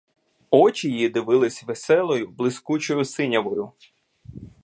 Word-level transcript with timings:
Очі 0.51 0.91
їй 0.91 1.09
дивились 1.09 1.63
веселою 1.63 2.27
блискучою 2.27 3.05
синявою. 3.05 3.71